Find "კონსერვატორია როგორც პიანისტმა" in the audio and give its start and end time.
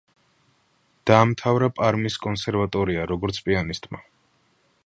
2.25-4.05